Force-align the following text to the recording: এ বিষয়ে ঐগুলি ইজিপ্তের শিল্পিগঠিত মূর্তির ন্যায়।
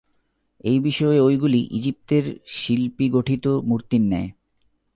এ 0.63 0.73
বিষয়ে 0.79 1.19
ঐগুলি 1.19 1.61
ইজিপ্তের 1.71 2.25
শিল্পিগঠিত 2.47 3.45
মূর্তির 3.63 4.01
ন্যায়। 4.01 4.29